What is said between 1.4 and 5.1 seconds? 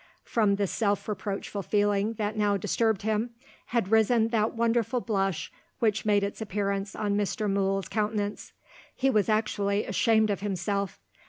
feeling that now disturbed him, had risen that wonderful